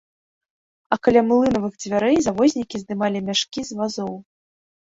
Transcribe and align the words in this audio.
А 0.95 0.97
каля 1.07 1.21
млынавых 1.27 1.73
дзвярэй 1.81 2.17
завознікі 2.29 2.75
здымалі 2.87 3.25
мяшкі 3.31 3.69
з 3.71 3.81
вазоў. 3.83 4.13